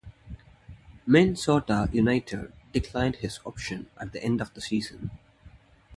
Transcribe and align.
Minnesota 1.05 1.87
United 1.93 2.51
declined 2.73 3.17
his 3.17 3.37
option 3.45 3.85
at 3.99 4.11
the 4.13 4.23
end 4.23 4.41
of 4.41 4.51
the 4.55 4.59
season. 4.61 5.11